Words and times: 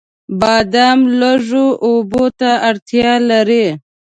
بادام 0.39 0.99
لږو 1.19 1.67
اوبو 1.87 2.25
ته 2.39 2.49
اړتیا 2.69 3.11
لري. 3.29 3.67